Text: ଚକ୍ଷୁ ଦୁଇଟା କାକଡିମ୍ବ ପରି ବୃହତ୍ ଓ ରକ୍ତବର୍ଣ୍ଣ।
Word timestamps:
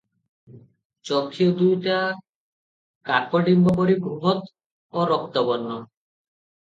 ଚକ୍ଷୁ 1.09 1.49
ଦୁଇଟା 1.57 1.97
କାକଡିମ୍ବ 3.09 3.75
ପରି 3.81 3.99
ବୃହତ୍ 4.07 4.49
ଓ 4.95 5.05
ରକ୍ତବର୍ଣ୍ଣ। 5.13 5.77